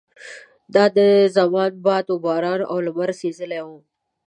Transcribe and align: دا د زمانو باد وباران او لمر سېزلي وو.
دا 0.73 0.85
د 0.97 0.99
زمانو 1.35 1.81
باد 1.85 2.05
وباران 2.09 2.61
او 2.71 2.77
لمر 2.85 3.09
سېزلي 3.19 3.59
وو. 3.65 3.77